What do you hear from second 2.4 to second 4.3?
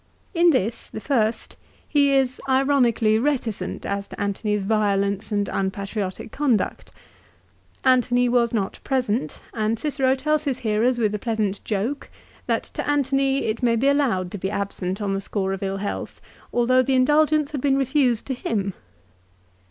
ironically reticent as to